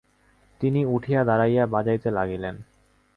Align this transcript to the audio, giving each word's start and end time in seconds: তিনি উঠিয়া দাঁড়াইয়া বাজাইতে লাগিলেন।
তিনি 0.61 0.81
উঠিয়া 0.85 1.21
দাঁড়াইয়া 1.23 1.63
বাজাইতে 1.65 2.09
লাগিলেন। 2.11 2.55